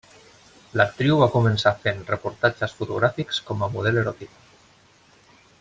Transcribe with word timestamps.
L'actriu 0.79 1.17
va 1.23 1.27
començar 1.35 1.73
fent 1.83 2.01
reportatges 2.09 2.75
fotogràfics 2.81 3.45
com 3.51 3.63
a 3.69 3.73
model 3.77 4.03
eròtica. 4.05 4.43